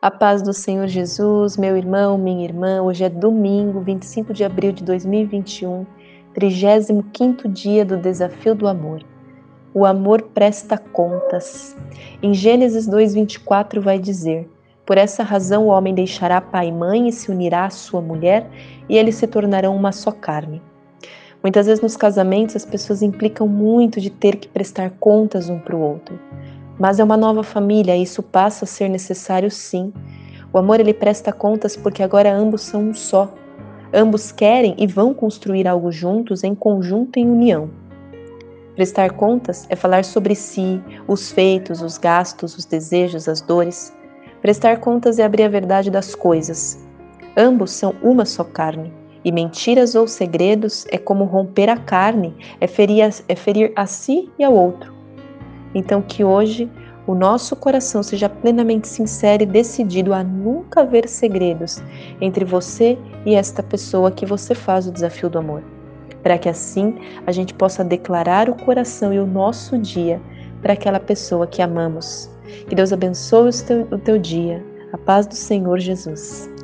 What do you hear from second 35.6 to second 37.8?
algo juntos em conjunto em união.